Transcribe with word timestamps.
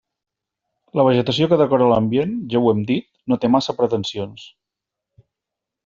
La 0.99 1.05
vegetació 1.07 1.49
que 1.51 1.59
decora 1.61 1.91
l'ambient, 1.93 2.33
ja 2.55 2.63
ho 2.63 2.73
hem 2.73 2.83
dit, 2.91 3.09
no 3.33 3.41
té 3.45 3.55
massa 3.57 3.79
pretensions. 3.83 4.51